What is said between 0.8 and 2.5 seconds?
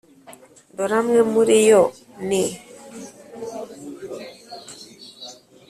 amwe muri yo ni